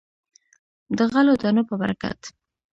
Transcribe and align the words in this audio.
د 0.97 0.99
غلو 1.11 1.33
دانو 1.41 1.61
په 1.69 1.75
برکت. 1.81 2.19